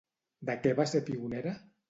[0.51, 1.55] De què va ser pionera?